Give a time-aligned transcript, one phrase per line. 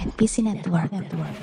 [0.00, 0.88] NPC Network.
[0.88, 1.36] Network.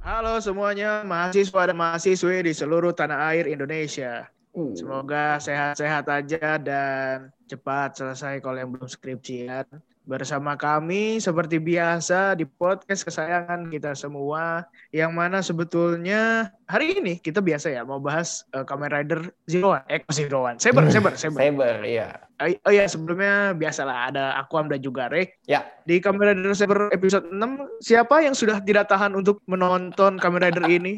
[0.00, 4.24] Halo semuanya, mahasiswa dan mahasiswi di seluruh tanah air Indonesia.
[4.50, 9.68] Semoga sehat-sehat aja dan cepat selesai kalau yang belum skripsian.
[10.08, 17.44] Bersama kami seperti biasa di podcast kesayangan kita semua yang mana sebetulnya hari ini kita
[17.44, 21.40] biasa ya mau bahas uh, Kamen Rider Zero One, eh Zero One, Saber, Saber, Saber.
[21.44, 22.16] Saber, iya.
[22.40, 25.36] Oh, oh ya sebelumnya biasalah ada Aquam dan juga Rek.
[25.44, 25.68] Ya.
[25.84, 27.36] Di Kamen Rider Saber episode 6
[27.84, 30.96] siapa yang sudah tidak tahan untuk menonton Kamen Rider ini?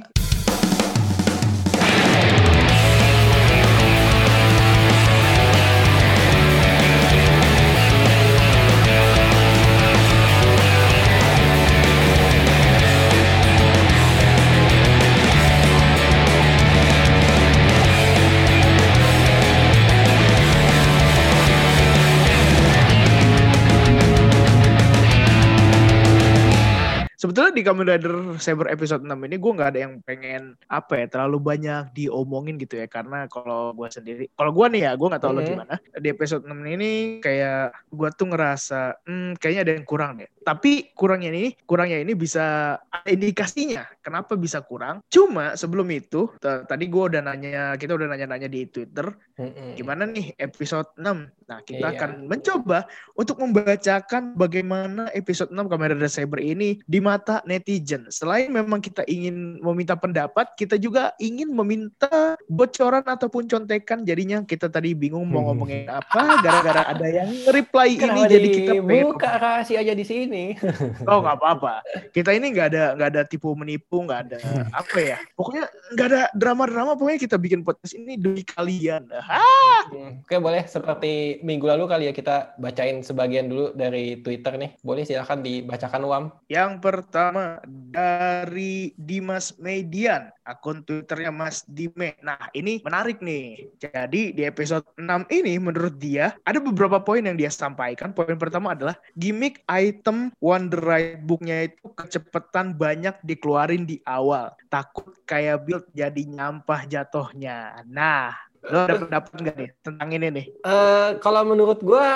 [27.62, 31.38] Di Kamen Rider Saber episode 6 ini gue nggak ada yang pengen apa ya terlalu
[31.38, 32.90] banyak diomongin gitu ya.
[32.90, 35.46] Karena kalau gue sendiri kalau gue nih ya gue nggak tahu mm -hmm.
[35.46, 35.74] lo gimana.
[36.02, 36.90] Di episode 6 ini
[37.22, 40.26] kayak gue tuh ngerasa hmm, kayaknya ada yang kurang deh.
[40.42, 44.98] Tapi kurangnya ini kurangnya ini bisa ada indikasinya kenapa bisa kurang.
[45.06, 49.06] Cuma sebelum itu tadi gue udah nanya kita udah nanya-nanya di Twitter.
[49.38, 49.70] Mm -hmm.
[49.78, 51.92] gimana nih episode 6 nah kita iya.
[52.00, 58.08] akan mencoba untuk membacakan bagaimana episode 6 Kamen Rider Saber ini di mata netizen.
[58.08, 64.08] Selain memang kita ingin meminta pendapat, kita juga ingin meminta bocoran ataupun contekan.
[64.08, 66.00] Jadinya kita tadi bingung mau ngomongin hmm.
[66.00, 70.56] apa gara-gara ada yang reply ini jadi kita buka rahasia aja di sini.
[71.10, 71.84] oh nggak apa-apa.
[72.16, 74.38] Kita ini nggak ada nggak ada tipu menipu, nggak ada
[74.80, 75.18] apa ya.
[75.36, 76.96] Pokoknya nggak ada drama-drama.
[76.96, 79.04] Pokoknya kita bikin podcast ini demi kalian.
[79.12, 79.84] Ah.
[80.22, 84.80] Oke boleh seperti minggu lalu kali ya kita bacain sebagian dulu dari Twitter nih.
[84.80, 86.24] Boleh silahkan dibacakan Wam.
[86.48, 92.14] Yang per pertama dari Dimas Median, akun Twitternya Mas Dime.
[92.22, 93.74] Nah, ini menarik nih.
[93.82, 98.14] Jadi di episode 6 ini menurut dia ada beberapa poin yang dia sampaikan.
[98.14, 104.54] Poin pertama adalah gimmick item Wonder Ride booknya itu kecepatan banyak dikeluarin di awal.
[104.70, 107.82] Takut kayak build jadi nyampah jatohnya.
[107.90, 108.30] Nah,
[108.70, 110.46] Lo ada pendapat nggak nih tentang ini nih?
[110.62, 112.06] Uh, kalau menurut gue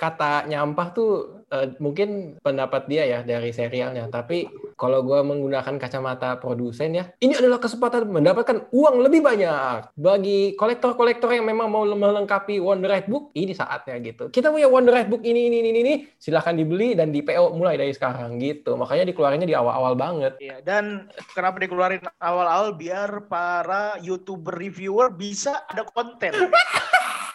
[0.00, 4.08] kata nyampah tuh uh, mungkin pendapat dia ya dari serialnya.
[4.08, 4.48] Tapi
[4.80, 11.30] kalau gue menggunakan kacamata produsen ya, ini adalah kesempatan mendapatkan uang lebih banyak bagi kolektor-kolektor
[11.30, 13.30] yang memang mau melengkapi Wonder Ride Book.
[13.36, 14.32] Ini saatnya gitu.
[14.32, 17.76] Kita punya Wonder Ride Book ini ini ini ini, silahkan dibeli dan di PO mulai
[17.76, 18.74] dari sekarang gitu.
[18.74, 20.32] Makanya dikeluarinnya di awal-awal banget.
[20.40, 20.64] Iya.
[20.64, 26.32] Dan kenapa dikeluarin awal-awal biar para youtuber reviewer bisa ada konten.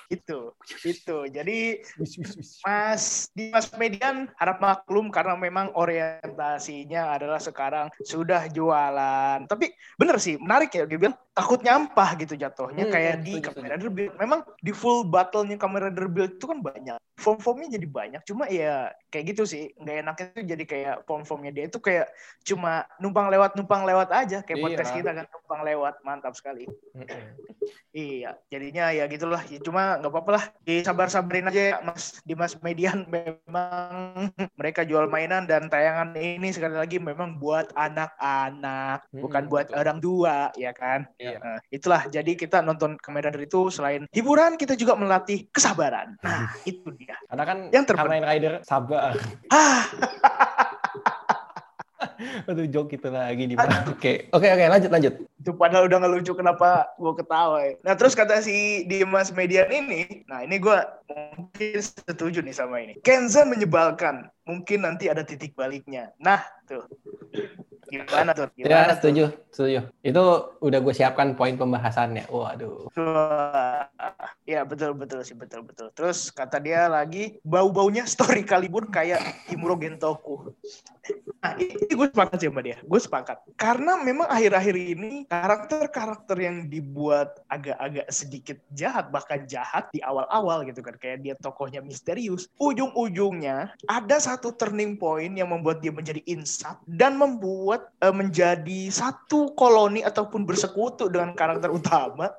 [0.08, 0.56] itu
[0.88, 1.18] itu.
[1.28, 1.84] Jadi
[2.64, 9.48] mas di mas median harap maklum karena memang orientasinya adalah sekarang sudah jualan.
[9.48, 12.88] Tapi bener sih menarik ya dia bilang takut nyampah gitu jatuhnya.
[12.88, 16.98] Hmm, kayak di kamera Build memang di full battle-nya kamera Build itu kan banyak.
[17.18, 18.22] Form-formnya jadi banyak.
[18.26, 22.10] Cuma ya kayak gitu sih nggak enaknya itu jadi kayak form-formnya dia itu kayak
[22.46, 24.42] cuma numpang lewat numpang lewat aja.
[24.42, 24.66] Kayak iya.
[24.66, 25.94] podcast kita kan numpang lewat.
[26.02, 26.66] Mantap sekali.
[27.92, 29.42] Iya jadinya ya gitulah.
[29.50, 30.44] Ya, cuma nggak apa-apa lah.
[30.64, 32.22] Disabar-sabarin aja ya mas.
[32.24, 39.10] Di mas median memang mereka jual mainan dan tayangan ini sekali lagi memang buat anak-anak
[39.12, 39.80] hmm, bukan buat betul.
[39.80, 41.10] orang tua ya kan?
[41.18, 41.38] Iya.
[41.42, 42.02] nah, itulah.
[42.08, 46.16] Jadi kita nonton Kamen itu selain hiburan kita juga melatih kesabaran.
[46.22, 47.18] Nah itu dia.
[47.28, 49.14] Karena kan yang terpenting Rider sabar.
[52.50, 53.56] Aduh joke itu lagi di.
[53.90, 55.14] Oke, oke, oke, lanjut, lanjut.
[55.48, 57.80] Itu padahal udah ngelucu kenapa gue ketawa ya.
[57.80, 60.76] Nah terus kata si Dimas Median ini, nah ini gue
[61.40, 63.00] mungkin setuju nih sama ini.
[63.00, 66.12] Kenza menyebalkan, mungkin nanti ada titik baliknya.
[66.20, 66.84] Nah tuh,
[67.88, 68.52] gimana tuh?
[68.60, 69.40] Ya, gimana ya setuju, tuh?
[69.56, 69.80] setuju.
[70.04, 70.24] Itu
[70.60, 72.28] udah gue siapkan poin pembahasannya.
[72.28, 72.92] Waduh.
[74.48, 75.92] Ya betul betul sih betul betul.
[75.92, 79.20] Terus kata dia lagi bau-baunya story Kalibur kayak
[79.52, 80.56] Himuro Gentoku.
[81.44, 82.80] Nah ini gue sepakat sih sama dia.
[82.88, 83.44] Gue sepakat.
[83.60, 90.80] Karena memang akhir-akhir ini karakter-karakter yang dibuat agak-agak sedikit jahat bahkan jahat di awal-awal gitu
[90.80, 90.96] kan.
[90.96, 92.48] Kayak dia tokohnya misterius.
[92.56, 99.52] Ujung-ujungnya ada satu turning point yang membuat dia menjadi insat dan membuat uh, menjadi satu
[99.60, 102.32] koloni ataupun bersekutu dengan karakter utama.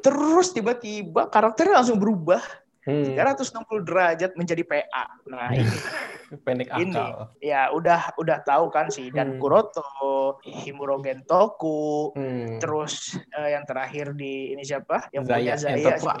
[0.00, 2.40] Terus tiba-tiba karakternya langsung berubah
[2.86, 3.16] hmm.
[3.16, 5.04] 360 derajat menjadi PA.
[5.28, 5.66] Nah ini
[6.46, 6.80] pendek akal.
[6.80, 7.04] Ini
[7.42, 9.40] ya udah udah tahu kan sih dan hmm.
[9.42, 12.62] Kuroto, Himuro Gentoku, hmm.
[12.62, 15.10] terus uh, yang terakhir di ini siapa?
[15.10, 16.14] Yang Zaya, punya Zaya siapa?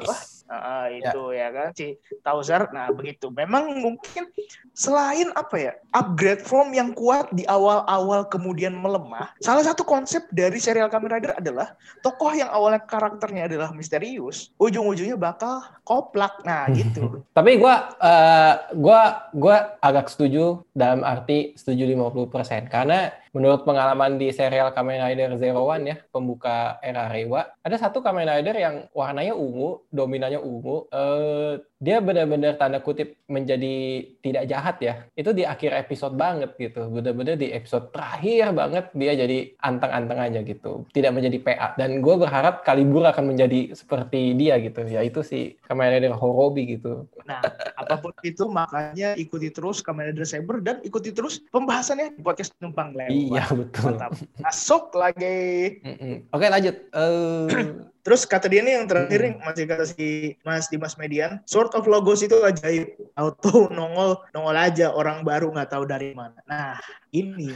[0.50, 1.54] Ah, itu ya.
[1.54, 1.94] kan si
[2.26, 2.66] Tauzer.
[2.74, 3.30] Nah begitu.
[3.30, 4.26] Memang mungkin
[4.74, 9.30] selain apa ya upgrade form yang kuat di awal-awal kemudian melemah.
[9.38, 15.14] Salah satu konsep dari serial Kamen Rider adalah tokoh yang awalnya karakternya adalah misterius, ujung-ujungnya
[15.14, 16.42] bakal koplak.
[16.42, 17.22] Nah gitu.
[17.38, 24.34] Tapi gua eh, gua gua agak setuju dalam arti setuju 50% karena menurut pengalaman di
[24.34, 29.34] serial Kamen Rider Zero One ya, pembuka era Reiwa, ada satu Kamen Rider yang warnanya
[29.34, 34.94] ungu, dominannya ungu, eh, dia benar-benar tanda kutip menjadi tidak jahat ya.
[35.16, 36.92] Itu di akhir episode banget gitu.
[36.92, 40.84] Benar-benar di episode terakhir banget dia jadi anteng-anteng aja gitu.
[40.92, 41.68] Tidak menjadi PA.
[41.80, 44.84] Dan gue berharap Kalibur akan menjadi seperti dia gitu.
[44.84, 47.08] Yaitu si Kamen Rider Horobi gitu.
[47.24, 47.40] Nah,
[47.80, 52.52] apa pun itu makanya ikuti terus Kamen Rider Saber dan ikuti terus pembahasannya di podcast
[52.60, 53.08] Numpang Lewat.
[53.28, 53.92] Iya betul.
[53.92, 54.12] Mantap.
[54.38, 55.38] Masuk lagi.
[55.82, 56.14] Mm-mm.
[56.30, 56.76] Oke lanjut.
[56.88, 57.46] Eh,
[58.00, 59.44] Terus kata dia nih yang terakhir nih Hmm.
[59.44, 60.06] masih kata si
[60.40, 62.96] Mas Dimas Median, sort of logos itu ajaib.
[63.16, 66.36] Auto nongol nongol aja orang baru nggak tahu dari mana.
[66.46, 66.78] Nah
[67.10, 67.50] ini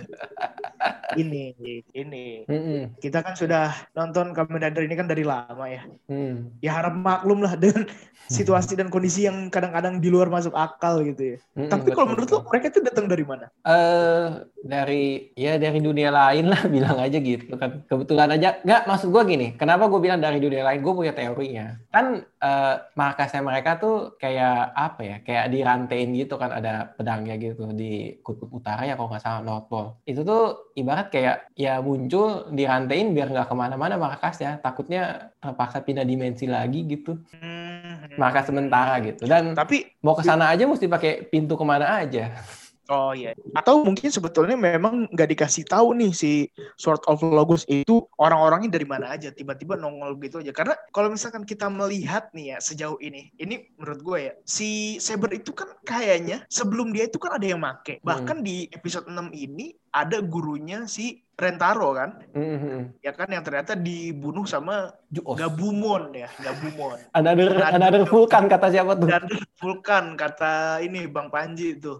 [1.20, 1.54] ini
[1.94, 2.98] ini mm-mm.
[2.98, 5.82] kita kan sudah nonton Kamen Rider ini kan dari lama ya.
[6.10, 6.50] Hmm.
[6.58, 7.86] Ya harap maklum lah dengan
[8.36, 11.38] situasi dan kondisi yang kadang-kadang di luar masuk akal gitu ya.
[11.54, 13.46] Mm-mm, Tapi kalau menurut lo mereka itu datang dari mana?
[13.64, 19.08] eh dari ya dari dunia lain lah bilang aja gitu kan kebetulan aja nggak maksud
[19.12, 23.76] gue gini kenapa gue bilang dari dunia lain gue punya teorinya kan eh, markasnya mereka
[23.76, 28.94] tuh kayak apa ya kayak dirantein gitu kan ada pedangnya gitu di kutub utara ya
[28.96, 30.00] kalau nggak salah North Pole.
[30.08, 36.06] Itu tuh ibarat kayak ya muncul dirantein biar nggak ke mana-mana markasnya takutnya terpaksa pindah
[36.06, 37.20] dimensi lagi gitu.
[37.37, 39.29] Hmm, markas sementara gitu.
[39.29, 42.31] Dan Tapi mau ke sana aja mesti pakai pintu ke mana aja
[42.92, 43.32] Oh iya.
[43.56, 48.84] Atau mungkin sebetulnya memang nggak dikasih tahu nih si sort of logos itu orang-orangnya dari
[48.84, 50.52] mana aja tiba-tiba nongol gitu aja.
[50.52, 55.32] Karena kalau misalkan kita melihat nih ya sejauh ini, ini menurut gue ya si Saber
[55.32, 58.04] itu kan kayaknya sebelum dia itu kan ada yang make.
[58.04, 62.94] Bahkan di episode 6 ini ada gurunya si Rentaro kan, Mm-mm.
[63.02, 65.34] ya kan yang ternyata dibunuh sama Juos.
[65.34, 66.98] Gabumon ya, Gabumon.
[67.10, 69.10] Another, Another- another vulkan kata siapa tuh?
[69.10, 69.26] Dan
[69.58, 71.96] Vulkan kata ini Bang Panji itu.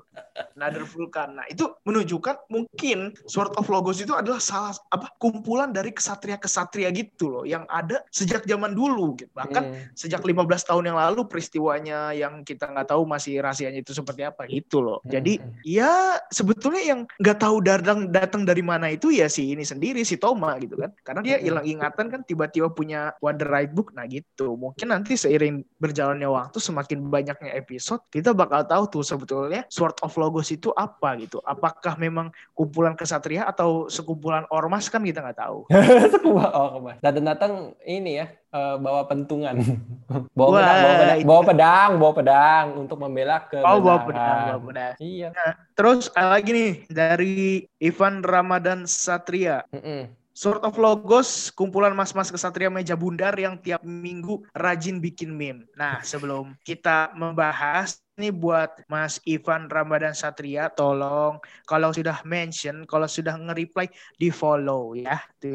[0.54, 1.38] Nader Vulkan.
[1.38, 7.30] Nah, itu menunjukkan mungkin Sword of Logos itu adalah salah apa kumpulan dari kesatria-kesatria gitu
[7.30, 9.30] loh yang ada sejak zaman dulu gitu.
[9.32, 9.80] Bahkan Hmm.
[9.94, 14.44] sejak 15 tahun yang lalu peristiwanya yang kita nggak tahu masih rahasianya itu seperti apa
[14.46, 14.98] gitu loh.
[15.06, 15.54] Jadi Hmm.
[15.64, 15.92] ya
[16.28, 20.56] sebetulnya yang nggak tahu datang datang dari mana itu ya si ini sendiri si Toma
[20.61, 20.91] gitu kan.
[21.03, 21.44] Karena dia Hmm.
[21.44, 23.93] hilang ingatan kan tiba-tiba punya Wonder Right Book.
[23.97, 24.55] Nah gitu.
[24.55, 30.15] Mungkin nanti seiring berjalannya waktu semakin banyaknya episode kita bakal tahu tuh sebetulnya Sword of
[30.15, 31.43] Logos itu apa gitu.
[31.44, 35.67] Apakah memang kumpulan kesatria atau sekumpulan ormas kan kita nggak tahu.
[36.15, 36.99] Sebuah oh, Mas.
[37.03, 39.54] Datang-datang ini ya eh, bawa pentungan.
[40.38, 44.44] bawa, Wah, pedang, bawa pedang, bawa pedang, bawa pedang untuk membela ke Oh bawa pedang,
[44.54, 44.94] bawa pedang.
[45.02, 45.28] Iya.
[45.74, 49.66] Terus ada lagi nih dari Ivan Ramadan Satria.
[49.74, 50.24] Mm-mm.
[50.34, 55.70] Sword of Logos, kumpulan mas-mas kesatria meja bundar yang tiap minggu rajin bikin meme.
[55.78, 61.38] Nah, sebelum kita membahas ini buat Mas Ivan Ramadan Satria, tolong
[61.70, 63.86] kalau sudah mention, kalau sudah nge-reply
[64.18, 65.22] di follow ya.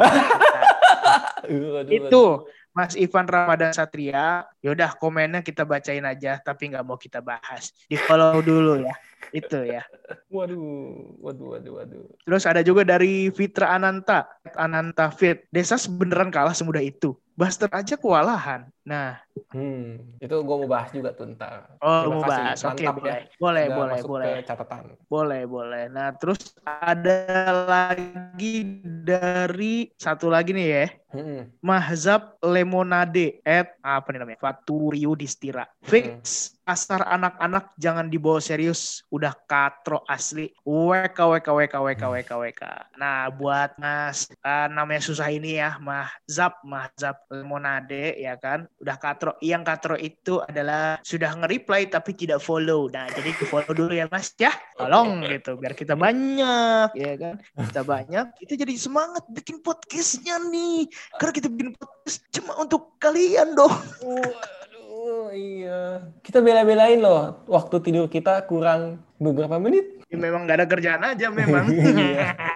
[1.91, 7.73] Itu Mas Ivan Ramadan Satria, yaudah komennya kita bacain aja, tapi nggak mau kita bahas.
[7.89, 8.95] Di follow dulu ya.
[9.29, 9.85] Itu ya.
[10.33, 12.05] Waduh, waduh, waduh, waduh.
[12.25, 15.45] Terus ada juga dari Fitra Ananta, Ananta Fit.
[15.49, 17.17] Desa beneran kalah semudah itu.
[17.33, 18.69] Buster aja kewalahan.
[18.85, 21.79] Nah, Hmm, itu gue mau bahas juga tuh ntar.
[21.79, 22.59] oh Terima mau kasih, bahas.
[22.67, 23.07] Oke, boleh.
[23.09, 23.19] ya.
[23.39, 24.27] Boleh, Udah boleh, masuk boleh.
[24.27, 24.83] ke catatan.
[25.07, 25.83] Boleh, boleh.
[25.89, 27.19] Nah, terus ada
[27.67, 28.55] lagi
[29.03, 30.85] dari satu lagi nih ya.
[31.09, 31.49] Mm-mm.
[31.65, 34.37] Mahzab Lemonade at apa nih namanya?
[34.37, 35.65] Faturio Distira.
[35.81, 39.01] Fix asar anak-anak jangan dibawa serius.
[39.09, 40.53] Udah katro asli.
[40.61, 42.63] WK WK WK WK WK WK.
[43.01, 48.69] Nah, buat Mas eh, namanya susah ini ya, Mahzab Mahzab Lemonade ya kan.
[48.77, 49.28] Udah katro.
[49.37, 52.89] Yang katro itu adalah sudah nge-reply tapi tidak follow.
[52.89, 54.49] Nah, jadi di follow dulu ya Mas ya.
[54.75, 57.35] Tolong gitu biar kita banyak ya kan.
[57.39, 60.89] Kita banyak, kita jadi semangat bikin podcastnya nih.
[61.21, 63.75] Karena kita bikin podcast cuma untuk kalian dong.
[64.01, 66.09] Waduh, iya.
[66.25, 67.45] Kita bela-belain loh.
[67.45, 70.01] Waktu tidur kita kurang beberapa menit.
[70.09, 71.69] Ya, memang nggak ada kerjaan aja memang.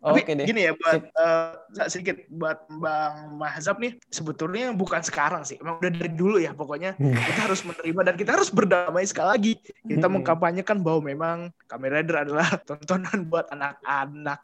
[0.00, 0.48] Tapi Oke deh.
[0.48, 1.52] gini ya buat eh,
[1.84, 5.60] sedikit buat Bang Mahzab nih sebetulnya bukan sekarang sih.
[5.60, 6.96] Emang udah dari dulu ya pokoknya
[7.28, 9.52] kita harus menerima dan kita harus berdamai sekali lagi.
[9.84, 10.16] Kita Hmm.
[10.16, 11.36] mengkampanyekan bahwa memang
[11.68, 14.40] Kamen Rider adalah tontonan buat anak-anak.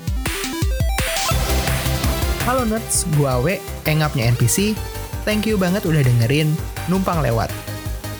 [2.44, 4.76] Halo nerds, gua Awe, engapnya NPC.
[5.24, 6.52] Thank you banget udah dengerin
[6.86, 7.48] Numpang Lewat.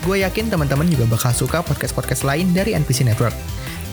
[0.01, 3.35] Gue yakin teman-teman juga bakal suka podcast-podcast lain dari NPC Network.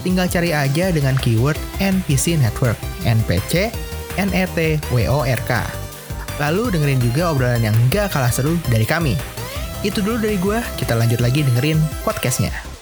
[0.04, 2.76] Tinggal cari aja dengan keyword NPC Network,
[3.08, 3.72] NPC,
[4.20, 5.50] NET, WORK.
[6.36, 9.16] Lalu dengerin juga obrolan yang gak kalah seru dari kami.
[9.80, 12.73] Itu dulu dari gue, kita lanjut lagi dengerin podcastnya.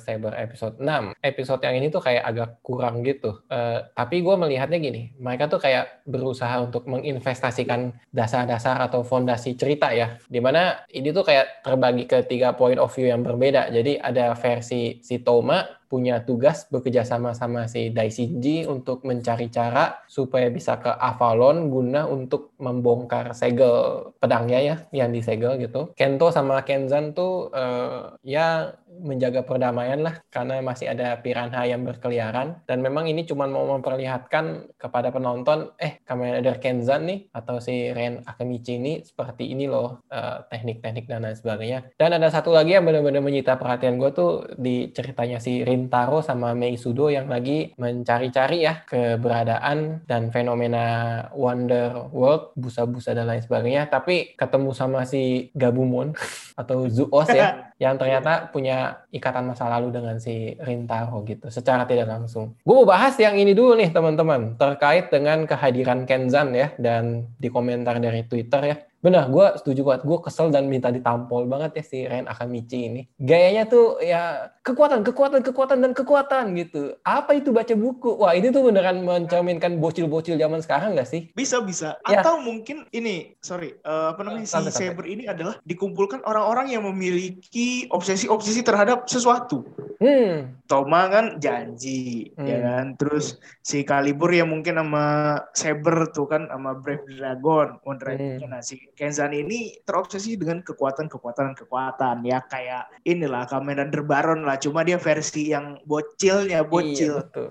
[0.00, 1.14] Saber episode 6.
[1.20, 3.44] Episode yang ini tuh kayak agak kurang gitu.
[3.52, 9.92] Eh, tapi gue melihatnya gini, mereka tuh kayak berusaha untuk menginvestasikan dasar-dasar atau fondasi cerita
[9.92, 10.16] ya.
[10.26, 13.68] Di mana ini tuh kayak terbagi ke tiga point of view yang berbeda.
[13.68, 19.98] Jadi ada versi si Toma, punya tugas bekerja sama sama si Daishinji untuk mencari cara
[20.06, 25.90] supaya bisa ke Avalon guna untuk membongkar segel pedangnya ya yang disegel gitu.
[25.98, 32.60] Kento sama Kenzan tuh eh, ya menjaga perdamaian lah karena masih ada piranha yang berkeliaran
[32.68, 37.88] dan memang ini cuma mau memperlihatkan kepada penonton eh Kamen Rider Kenzan nih atau si
[37.90, 41.78] Ren Akemichi ini seperti ini loh eh, teknik-teknik dan lain sebagainya.
[41.96, 46.52] Dan ada satu lagi yang benar-benar menyita perhatian gue tuh di ceritanya si Rintaro sama
[46.52, 50.84] Meisudo yang lagi mencari-cari ya keberadaan dan fenomena
[51.32, 53.88] Wonder World, busa-busa dan lain sebagainya.
[53.88, 56.12] Tapi ketemu sama si Gabumon
[56.60, 62.12] atau Zuos ya, yang ternyata punya ikatan masa lalu dengan si Rintaro gitu, secara tidak
[62.12, 62.52] langsung.
[62.60, 67.48] Gue mau bahas yang ini dulu nih teman-teman, terkait dengan kehadiran Kenzan ya, dan di
[67.48, 68.76] komentar dari Twitter ya.
[69.00, 70.02] Benar, gue setuju banget.
[70.04, 73.02] Gue kesel dan minta ditampol banget ya si Ren Akamichi ini.
[73.16, 77.00] Gayanya tuh ya kekuatan, kekuatan, kekuatan, dan kekuatan gitu.
[77.00, 78.20] Apa itu baca buku?
[78.20, 81.32] Wah ini tuh beneran mencerminkan bocil-bocil zaman sekarang gak sih?
[81.32, 81.96] Bisa bisa.
[82.12, 82.20] Ya.
[82.20, 84.60] Atau mungkin ini, sorry, eh, apa namanya si.
[84.70, 89.64] Saber ini adalah dikumpulkan orang-orang yang memiliki obsesi-obsesi terhadap sesuatu.
[90.00, 92.48] Hmm, Toma kan janji, Hmm.
[92.48, 92.86] ya kan.
[92.96, 95.04] Terus si Kalibur yang mungkin sama
[95.52, 98.40] Saber tuh kan sama Brave Dragon, Dragon.
[98.40, 98.48] Hmm.
[98.48, 104.60] Nah si Kenzan ini terobsesi dengan kekuatan-kekuatan kekuatan ya kayak inilah Kamen Rider Baron lah.
[104.60, 107.16] Cuma dia versi yang bocilnya bocil.
[107.16, 107.48] Iya, betul.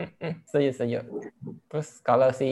[0.50, 0.98] setuju, setuju.
[1.70, 2.50] Terus kalau si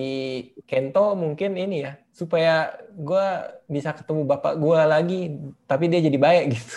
[0.63, 3.27] Kento mungkin ini ya, supaya gue
[3.67, 5.21] bisa ketemu bapak gue lagi,
[5.67, 6.77] tapi dia jadi baik gitu.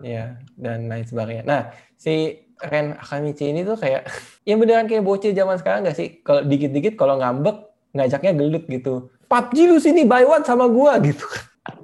[0.00, 1.44] Ya, dan lain sebagainya.
[1.44, 1.62] Nah,
[2.00, 4.08] si Ren Akamichi ini tuh kayak,
[4.48, 6.24] ya beneran kayak bocil zaman sekarang gak sih?
[6.24, 9.08] Kalau dikit-dikit kalau ngambek, ngajaknya gelut gitu.
[9.28, 11.24] PUBG lu sini buy one sama gua gitu.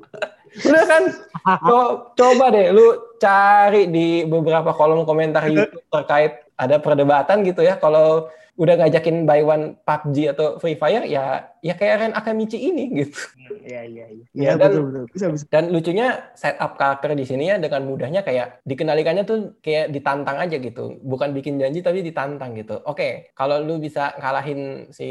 [0.68, 1.02] Udah kan?
[1.44, 7.76] Co- coba deh lu cari di beberapa kolom komentar YouTube terkait ada perdebatan gitu ya.
[7.76, 12.92] Kalau udah ngajakin buy one PUBG atau Free Fire ya ya kayak Ren Akamichi ini
[12.92, 13.18] gitu.
[13.64, 14.25] Iya iya iya.
[14.30, 15.04] Ya, Iya dan- betul betul.
[15.11, 15.44] Bisa bisa.
[15.50, 16.06] Dan lucunya
[16.38, 21.00] setup karakter di sini ya dengan mudahnya kayak dikenalikannya tuh kayak ditantang aja gitu.
[21.02, 22.78] Bukan bikin janji tapi ditantang gitu.
[22.84, 25.08] Oke, kalau lu bisa ngalahin si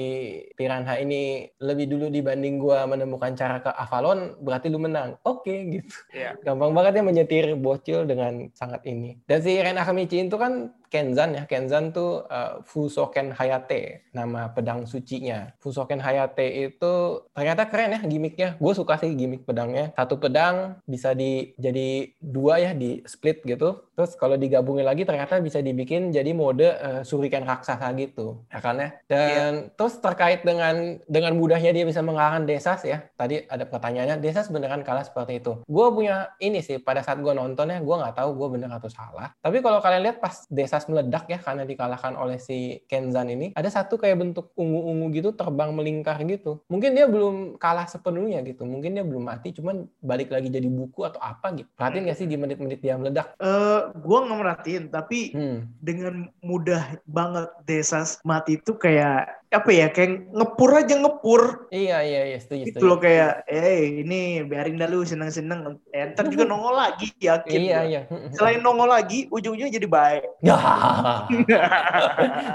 [0.53, 5.17] Piranha ini lebih dulu dibanding gua menemukan cara ke Avalon, berarti lu menang.
[5.25, 5.91] Oke gitu.
[6.13, 6.37] Iya.
[6.45, 9.19] Gampang banget ya menyetir bocil dengan sangat ini.
[9.25, 11.43] Dan si Ren Akamichi itu kan Kenzan ya.
[11.49, 15.49] Kenzan tuh uh, Fusoken Hayate, nama pedang sucinya.
[15.57, 16.93] Fusoken Hayate itu
[17.33, 18.61] ternyata keren ya gimmicknya.
[18.61, 19.89] Gue suka sih gimmick pedangnya.
[19.97, 23.89] Satu pedang bisa di jadi dua ya di split gitu.
[23.93, 28.81] Terus kalau digabungin lagi ternyata bisa dibikin jadi mode uh, shuriken raksasa gitu, ya kan
[28.81, 28.89] ya.
[29.05, 33.05] Dan terus terkait dengan dengan mudahnya dia bisa mengalahkan Desas ya.
[33.13, 35.61] Tadi ada pertanyaannya, Desas beneran kalah seperti itu.
[35.69, 38.89] Gue punya ini sih pada saat gue nonton ya, gue nggak tahu gue bener atau
[38.89, 39.29] salah.
[39.39, 43.69] Tapi kalau kalian lihat pas Desas meledak ya karena dikalahkan oleh si Kenzan ini, ada
[43.69, 46.65] satu kayak bentuk ungu-ungu gitu terbang melingkar gitu.
[46.65, 48.65] Mungkin dia belum kalah sepenuhnya gitu.
[48.65, 51.69] Mungkin dia belum mati, cuman balik lagi jadi buku atau apa gitu.
[51.77, 53.37] Perhatiin nggak sih di menit-menit dia meledak?
[53.37, 55.67] Eh, gua nggak merhatiin, tapi Hmm.
[55.77, 62.21] dengan mudah banget Desas mati itu kayak apa ya kayak ngepur aja ngepur Iya, iya,
[62.25, 62.89] iya, setuju, gitu setuju.
[62.89, 67.77] loh kayak eh ini biarin dah lu seneng-seneng eh, ntar juga nongol lagi yakin Iya,
[67.77, 67.85] gua.
[67.85, 68.01] iya.
[68.31, 70.57] selain nongol lagi ujungnya jadi baik Ya.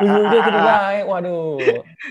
[0.01, 1.59] Ujung-ujungnya jadi baik, waduh.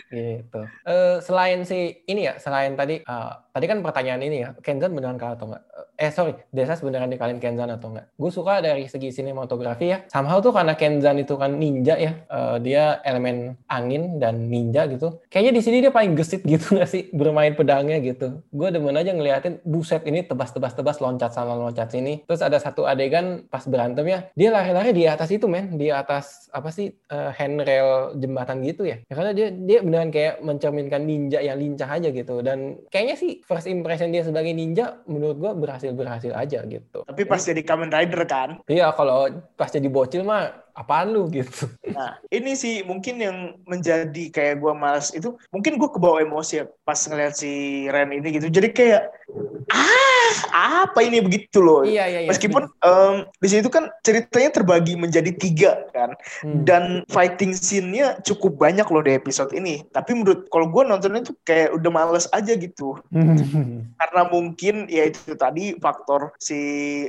[0.10, 0.62] Gitu.
[0.84, 5.18] Eh, selain si ini ya, selain tadi, eh, tadi kan pertanyaan ini ya, Kenzan beneran
[5.18, 5.64] kalah atau enggak?
[5.98, 8.14] Eh sorry, Desas beneran dikalahin Kenzan atau enggak?
[8.14, 10.06] Gue suka dari segi sinematografi ya.
[10.14, 15.18] Somehow tuh karena Kenzan itu kan ninja ya, eh, dia elemen angin dan ninja gitu.
[15.34, 18.46] Kayaknya di sini dia paling gesit gitu nggak sih bermain pedangnya gitu.
[18.54, 22.22] Gue demen aja ngeliatin buset ini tebas-tebas-tebas loncat sana loncat sini.
[22.30, 26.54] Terus ada satu adegan pas berantem ya, dia lari-lari di atas itu men, di atas
[26.54, 29.02] apa sih eh, handrail jembatan gitu ya.
[29.02, 29.14] ya.
[29.18, 32.46] Karena dia dia beneran kayak mencerminkan ninja yang lincah aja gitu.
[32.46, 37.06] Dan kayaknya sih first impression dia sebagai ninja menurut gue berhasil berhasil aja gitu.
[37.08, 41.66] tapi pas jadi Kamen Rider kan Iya kalau pas jadi bocil mah apaan lu gitu.
[41.90, 46.66] Nah, ini sih mungkin yang menjadi kayak gue malas itu, mungkin gue kebawa emosi ya
[46.86, 48.54] pas ngeliat si Ren ini gitu.
[48.54, 49.10] Jadi kayak,
[49.74, 51.82] ah, apa ini begitu loh.
[51.82, 52.30] Iya iya iya.
[52.30, 56.14] Meskipun em, di situ kan ceritanya terbagi menjadi tiga kan,
[56.46, 56.62] Hmm.
[56.68, 59.82] dan fighting scene-nya cukup banyak loh di episode ini.
[59.90, 63.00] Tapi menurut kalau gue nontonnya tuh kayak udah males aja gitu.
[64.00, 66.60] Karena mungkin ya itu tadi faktor si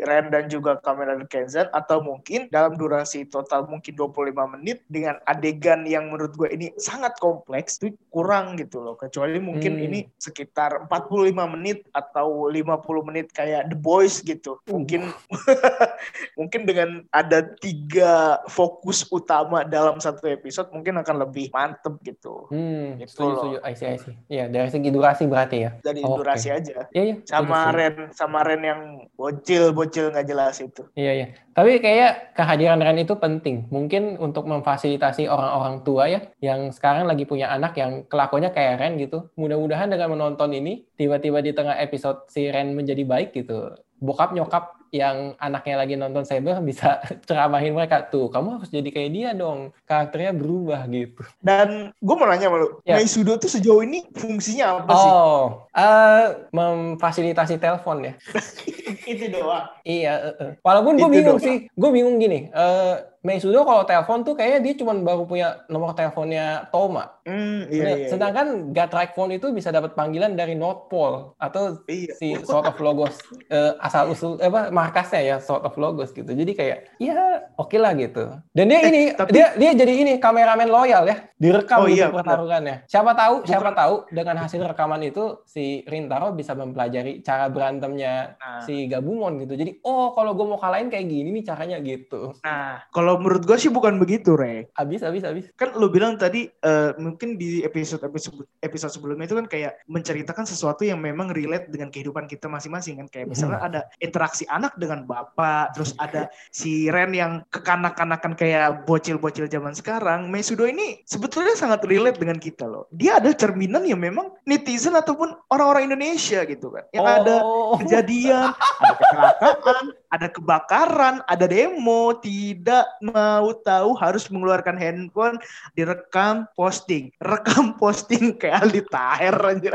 [0.08, 5.82] Ren dan juga Cameron Kenzan atau mungkin dalam durasi total mungkin 25 menit dengan adegan
[5.82, 8.94] yang menurut gue ini sangat kompleks itu kurang gitu loh.
[8.94, 9.86] Kecuali mungkin Hmm.
[9.86, 14.60] ini sekitar 45 menit atau 50 menit kayak The Boys gitu.
[14.66, 15.10] Mungkin
[16.38, 22.46] mungkin dengan ada tiga fokus utama dalam satu episode mungkin akan lebih mantep gitu.
[22.50, 23.36] Hmm, Gitu setuju, loh.
[23.38, 23.56] setuju.
[23.64, 24.14] I see, I see.
[24.28, 25.70] Iya, dari segi durasi berarti ya.
[25.78, 26.16] Dari Oke.
[26.20, 26.86] durasi aja.
[26.90, 27.14] Iya, iya.
[27.22, 27.60] setuju, Sama.
[27.70, 28.80] Ren, sama Ren yang
[29.14, 30.82] bocil, bocil nggak jelas itu.
[30.94, 31.26] Iya, iya.
[31.58, 33.66] Tapi kayak kehadiran Ren itu penting.
[33.74, 38.94] Mungkin untuk memfasilitasi orang-orang tua ya, yang sekarang lagi punya anak yang kelakuannya kayak Ren
[38.94, 39.34] gitu.
[39.34, 43.74] Mudah-mudahan dengan menonton ini, tiba-tiba di tengah episode si Ren menjadi baik gitu.
[43.98, 49.10] Bokap nyokap yang anaknya lagi nonton Saber bisa ceramahin mereka tuh kamu harus jadi kayak
[49.12, 52.96] dia dong karakternya berubah gitu Dan gue mau nanya sama lu, Ya.
[52.96, 55.10] Meisudo tuh sejauh ini fungsinya apa sih?
[55.12, 55.44] oh
[55.76, 58.12] eh memfasilitasi telepon ya
[59.12, 59.66] itu doang.
[59.84, 60.52] Iya, eh, eh.
[60.60, 61.44] walaupun gue bingung doang.
[61.44, 62.52] sih, gue bingung gini.
[62.52, 62.96] Eh
[63.28, 67.12] Meisudo kalau telepon tuh kayaknya dia cuma baru punya nomor teleponnya Toma.
[67.22, 68.08] Hmm, Nah, iya, iya.
[68.08, 72.16] Sedangkan Gatrike Phone itu bisa dapat panggilan dari North Pole atau Iya.
[72.16, 73.20] si Sort of Logos
[73.52, 76.24] eh, asal usul eh, apa markasnya ya Sort of Logos gitu.
[76.26, 77.18] Jadi kayak ya
[77.54, 78.32] oke lah gitu.
[78.48, 82.00] Dan dia ini Eh, tapi- dia dia jadi ini kameramen loyal ya, direkam Oh, gitu
[82.00, 82.76] iya, pertarungannya.
[82.86, 88.38] Siapa tahu siapa Bukan- tahu dengan hasil rekaman itu si Rintaro bisa mempelajari cara berantemnya
[88.38, 88.62] Nah.
[88.62, 89.52] si Gabumon gitu.
[89.52, 92.32] Jadi oh kalau gue mau kalahin kayak gini nih caranya gitu.
[92.40, 94.70] Nah, kalau menurut gue sih bukan begitu, Re.
[94.78, 95.44] Habis habis habis.
[95.58, 100.46] Kan lu bilang tadi eh, mungkin di episode episode episode sebelumnya itu kan kayak menceritakan
[100.46, 105.04] sesuatu yang memang relate dengan kehidupan kita masing-masing kan kayak misalnya ada interaksi anak dengan
[105.04, 110.30] bapak, terus ada si Ren yang kekanak-kanakan kayak bocil-bocil zaman sekarang.
[110.30, 112.86] Meisudo ini sebetulnya sangat relate dengan kita loh.
[112.94, 116.86] Dia ada cerminan yang memang netizen ataupun orang-orang Indonesia gitu kan.
[116.94, 117.76] Yang ada Oh.
[117.80, 125.36] kejadian, ada kecelakaan, ada kebakaran, ada demo, tidak mau tahu harus mengeluarkan handphone,
[125.74, 129.74] direkam, posting, rekam, posting kayak Aldi Taher anjir.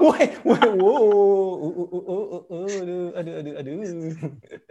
[0.00, 4.12] Woi, woi, uh, uh, uh, uh, uh, uh, aduh, aduh, aduh, aduh.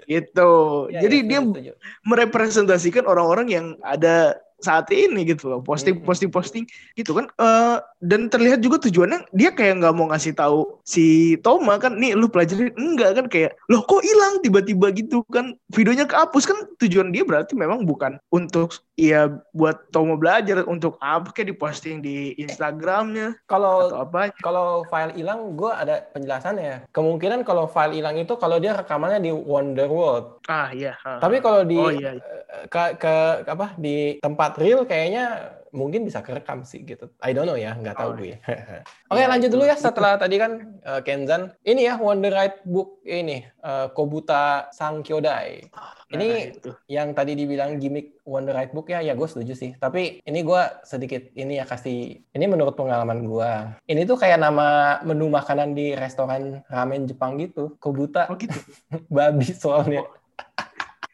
[0.10, 0.52] gitu.
[0.90, 1.72] Ya, Jadi ya, dia setuju.
[2.10, 6.08] merepresentasikan orang-orang yang ada saat ini gitu loh posting Hmm.
[6.08, 6.63] posting posting
[6.95, 11.76] gitu kan Eh, dan terlihat juga tujuannya dia kayak nggak mau ngasih tahu si Toma
[11.76, 12.71] kan nih lu pelajarin.
[12.80, 15.58] Enggak kan kayak loh kok hilang tiba-tiba gitu kan?
[15.76, 16.43] Videonya kehapus.
[16.47, 22.02] Kan tujuan dia berarti memang bukan untuk ya buat Toma belajar untuk apa kayak diposting
[22.06, 26.90] di Instagramnya Kalau apa kalau file hilang, gue ada penjelasannya.
[26.94, 30.46] Kemungkinan kalau file hilang itu kalau dia rekamannya di Wonderworld.
[30.50, 30.94] ah iya.
[31.02, 32.18] Tapi kalau di Oh, iya.
[32.18, 33.14] eh, ke, ke
[33.50, 37.10] apa di tempat real kayaknya mungkin bisa kerekam sih gitu.
[37.20, 38.38] I don't know ya, nggak tahu Oh, gue.
[39.10, 41.52] Oke Iya, lanjut itu- dulu ya setelah tadi kan eh, Kenzan.
[41.60, 45.66] Ini ya Wonder Right Book ini eh, Kobuta Sankyodai.
[46.08, 46.28] Ini
[46.62, 49.74] Nah, yang tadi dibilang gimmick Wonder Right Book ya, ya gue setuju sih.
[49.74, 53.52] Tapi ini gue sedikit ini ya kasih, ini menurut pengalaman gue.
[53.84, 54.68] Ini tuh kayak nama
[55.02, 57.74] menu makanan di restoran ramen Jepang gitu.
[57.82, 58.56] Kobuta oh gitu
[59.10, 60.06] babi soalnya.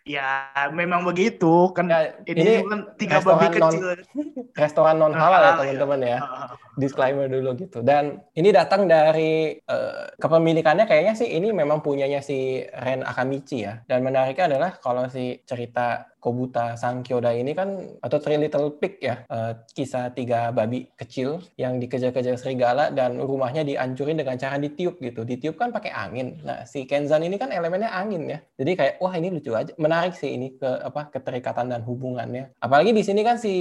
[0.09, 0.29] Ya
[0.73, 3.87] memang begitu kan Ya, ini, ini kan tiga babi restoran non- kecil
[4.57, 5.53] Restoran non halal ya ya.
[5.53, 6.17] teman-teman ya.
[6.79, 7.83] Disclaimer dulu gitu.
[7.83, 13.83] Dan ini datang dari eh, kepemilikannya kayaknya sih ini memang punyanya si Ren Akamichi ya.
[13.83, 19.23] Dan menariknya adalah kalau si cerita Kobuta Sankyoda ini kan atau Three Little Pig ya
[19.23, 25.23] eh, kisah tiga babi kecil yang dikejar-kejar serigala dan rumahnya dihancurin dengan cara ditiup gitu.
[25.23, 26.39] Ditiup kan pakai angin.
[26.43, 28.39] Nah si Kenzan ini kan elemennya angin ya.
[28.59, 29.71] Jadi kayak wah ini lucu aja.
[29.79, 32.51] Menarik sih ini ke apa keterikatan dan hubungannya.
[32.59, 33.53] Apalagi di sini kan si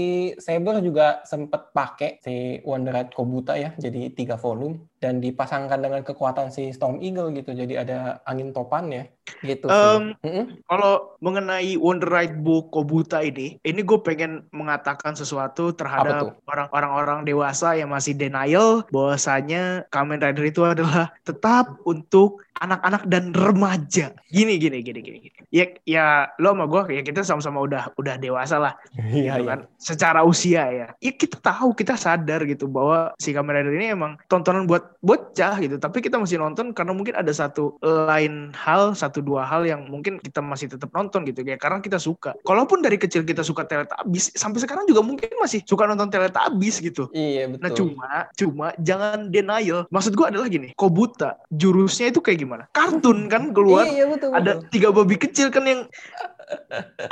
[0.42, 6.50] Saber juga sempet pakai si Wonder Kobuta ya jadi tiga volume dan dipasangkan dengan kekuatan
[6.50, 9.06] si Storm Eagle gitu jadi ada angin topannya
[9.44, 9.76] gitu sih.
[9.76, 10.44] Em, Mm-mm.
[10.66, 17.20] Kalau mengenai Wonder Right Book Kobuta ini, ini gue pengen mengatakan sesuatu terhadap orang-orang orang
[17.22, 24.10] dewasa yang masih denial bahwasanya Kamen Rider itu adalah tetap untuk anak-anak dan remaja.
[24.34, 25.18] Gini gini gini gini.
[25.30, 25.38] gini.
[25.48, 26.06] Ya ya
[26.42, 30.20] lo sama gue ya kita sama-sama udah udah dewasa lah iya gitu iya kan secara
[30.26, 30.88] usia ya.
[30.98, 35.28] Ya kita tahu kita sadar gitu bahwa si Kamen Rider ini emang tontonan buat buat
[35.28, 39.62] bocah gitu tapi kita masih nonton karena mungkin ada satu lain hal satu dua hal
[39.68, 43.44] yang mungkin kita masih tetap nonton gitu kayak karena kita suka kalaupun dari kecil kita
[43.46, 47.62] suka Teletubbies sampai sekarang juga mungkin masih suka nonton Teletubbies gitu Iya betul.
[47.62, 49.86] Nah cuma, cuma jangan denial.
[49.90, 52.64] Maksud gua adalah gini, Kobuta jurusnya itu kayak gimana?
[52.74, 54.30] Kartun kan keluar, Iya betul.
[54.34, 54.70] ada betul.
[54.70, 55.82] tiga babi kecil kan yang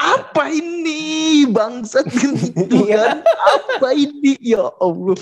[0.00, 2.96] apa ini bangsat gitu Iya.
[2.96, 3.16] kan?
[3.78, 5.18] Apa ini ya Allah?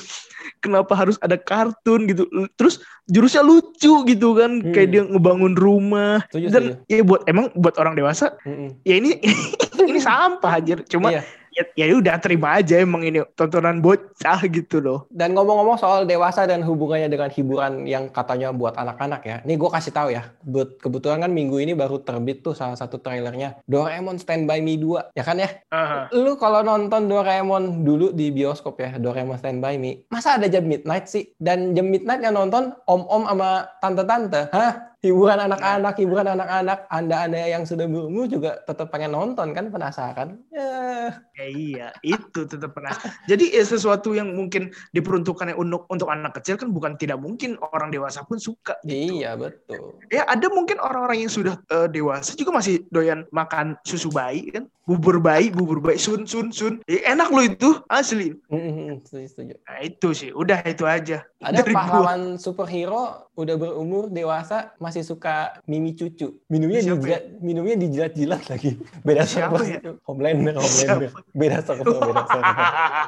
[0.64, 2.24] Kenapa harus ada kartun gitu?
[2.56, 4.94] Terus jurusnya lucu gitu kan, kayak Hmm.
[4.96, 6.24] dia ngebangun rumah.
[6.26, 6.88] Setuju, Dan setuju.
[6.88, 8.80] ya buat emang buat orang dewasa Mm-mm.
[8.80, 9.20] ya ini
[9.92, 10.80] ini sampah aja.
[10.88, 11.20] Cuma Iya.
[11.54, 15.06] Ya, ya udah terima aja emang ini tontonan bocah gitu loh.
[15.08, 19.36] Dan ngomong-ngomong soal dewasa dan hubungannya dengan hiburan yang katanya buat anak-anak ya.
[19.46, 20.34] Nih gue kasih tahu ya.
[20.42, 24.76] Buat kebetulan kan minggu ini baru terbit tuh salah satu trailernya Doraemon Stand By Me
[24.76, 25.14] 2.
[25.14, 25.50] Ya kan ya?
[25.70, 26.10] Aha.
[26.12, 30.66] Lu kalau nonton Doraemon dulu di bioskop ya, Doraemon Stand By Me, masa ada jam
[30.66, 31.30] midnight sih?
[31.38, 34.50] Dan jam midnight yang nonton om-om sama tante-tante.
[34.50, 34.93] Hah?
[35.04, 36.88] Hiburan anak-anak, hiburan anak-anak.
[36.88, 39.68] Anda-anda yang sudah berumur juga tetap pengen nonton kan?
[39.68, 40.40] Penasaran?
[40.48, 41.12] Ya.
[41.36, 42.96] Ya iya, itu tetap pernah.
[43.28, 47.92] Jadi ya, sesuatu yang mungkin diperuntukkan untuk untuk anak kecil kan bukan tidak mungkin orang
[47.92, 48.80] dewasa pun suka.
[48.86, 49.20] Gitu.
[49.20, 50.00] Iya, betul.
[50.08, 54.64] Ya ada mungkin orang-orang yang sudah eh, dewasa juga masih doyan makan susu bayi kan,
[54.88, 56.80] bubur bayi, bubur bayi, sun sun sun.
[56.88, 58.32] Ya, enak loh itu asli.
[58.48, 59.54] Mm-mm, setuju, setuju.
[59.68, 61.26] Nah itu sih, udah itu aja.
[61.42, 61.78] Ada Dari gua.
[61.82, 66.38] pahlawan superhero udah berumur dewasa masih suka mimi cucu.
[66.46, 68.78] Minumnya Siapa dijilat, minumnya dijilat-jilat lagi.
[69.02, 69.66] Beda Siapa server.
[69.68, 69.78] ya?
[70.06, 71.10] Homelander, Homelander.
[71.10, 71.20] Siapa?
[71.30, 72.54] Beda server, beda server.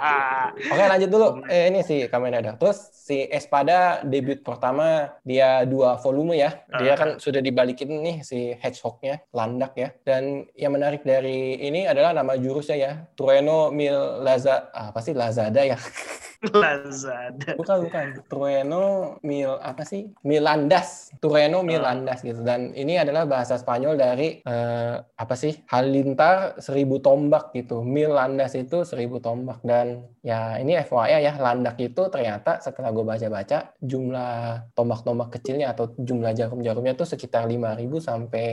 [0.72, 1.28] Oke lanjut dulu.
[1.46, 2.54] Eh, ini si Kamen Rider.
[2.58, 6.50] Terus si Espada debut pertama dia dua volume ya.
[6.76, 6.98] Dia Ah.
[6.98, 9.94] kan sudah dibalikin nih si Hedgehog-nya, landak ya.
[10.02, 12.92] Dan yang menarik dari ini adalah nama jurusnya ya.
[13.14, 15.78] Trueno Mil Laza apa sih Lazada ya?
[16.52, 17.56] Lazada.
[17.56, 18.06] Bukan, bukan.
[18.28, 18.84] Trueno
[19.22, 20.12] Mil apa sih?
[20.24, 21.12] Milandas.
[21.16, 22.44] Trueno Milandas gitu.
[22.44, 25.52] Dan ini adalah bahasa Spanyol dari eh, apa sih?
[25.68, 27.80] Halilintar seribu tombak gitu.
[27.84, 33.76] Milandas itu seribu tombak dan ya ini FYI ya landak itu ternyata setelah gue baca-baca
[33.78, 38.46] jumlah tombak-tombak kecilnya atau jumlah jarum-jarumnya tuh sekitar 5000 sampai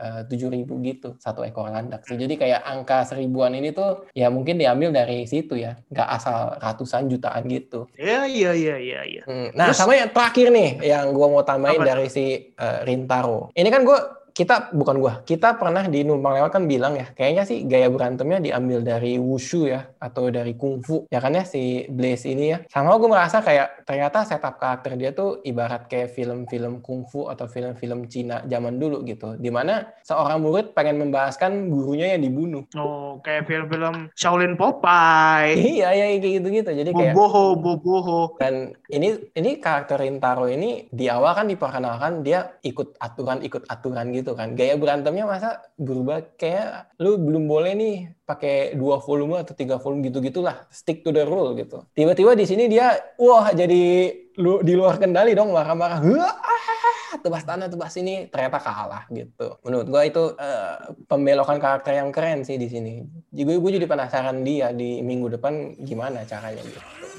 [0.00, 2.16] eh, 7000 gitu satu ekor landak sih.
[2.16, 5.76] Jadi kayak angka seribuan ini tuh ya mungkin diambil dari situ ya.
[5.86, 7.84] Nggak asal ratusan jutaan gitu.
[7.94, 9.22] Ya iya iya iya iya.
[9.28, 13.52] Hmm, Nah, Terus- sama yang terakhir nih yang gua mau tambahin dari si eh, Rintaro.
[13.52, 17.44] Ini kan gua kita bukan gua, kita pernah di numpang lewat kan bilang ya, kayaknya
[17.44, 21.04] sih gaya berantemnya diambil dari wushu ya atau dari kungfu.
[21.12, 22.58] Ya kan ya si Blaze ini ya.
[22.72, 28.08] Sama gue merasa kayak ternyata setup karakter dia tuh ibarat kayak film-film kungfu atau film-film
[28.08, 29.36] Cina zaman dulu gitu.
[29.36, 32.64] Di mana seorang murid pengen membahaskan gurunya yang dibunuh.
[32.80, 36.70] Oh kayak film-film Shaolin Popeye, Iya, ya kayak gitu-gitu.
[36.72, 38.20] Jadi kayak Boboho, Boboho.
[38.40, 44.08] Dan ini ini karakter Rintaro ini di awal kan diperkenalkan dia ikut aturan ikut aturan
[44.16, 44.54] gitu kan.
[44.54, 50.06] Gaya berantemnya masa berubah kayak lu belum boleh nih pakai dua volume atau tiga volume
[50.06, 51.82] gitu gitulah stick to the rule gitu.
[51.94, 56.00] Tiba-tiba di sini dia wah jadi lu di luar kendali dong marah-marah.
[56.00, 59.58] Ah, tebas tanah tebas sini ternyata kalah gitu.
[59.66, 63.02] Menurut gua itu eh, pembelokan karakter yang keren sih di sini.
[63.34, 67.09] Jadi gue jadi penasaran dia di minggu depan gimana caranya gitu.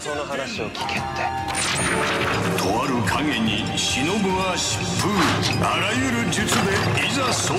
[0.00, 1.00] 人の話を聞けって。
[2.56, 5.12] とある影に忍は疾風
[5.62, 6.72] あらゆる術で
[7.06, 7.52] いざ候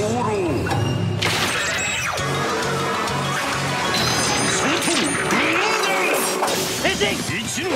[6.84, 7.70] 外一の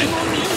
[0.00, 0.40] Hey.